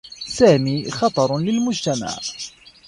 [0.27, 2.17] سامي خطر للمجتمع.